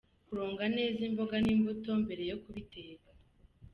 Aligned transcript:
Kuronga 0.27 0.65
neza 0.77 0.99
imboga 1.09 1.35
n’imbuto 1.43 1.91
mbere 2.03 2.23
yo 2.31 2.37
kubiteka. 2.43 3.09